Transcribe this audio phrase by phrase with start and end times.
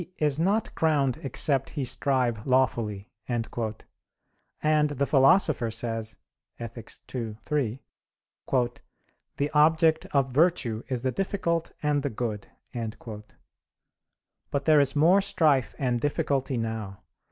[0.17, 3.45] is not crowned except he strive lawfully" and
[4.89, 6.17] the Philosopher says
[6.59, 6.89] (Ethic.
[7.13, 7.83] ii, 3):
[9.37, 12.47] "The object of virtue is the difficult and the good."
[14.49, 17.03] But there is more strife and difficulty now.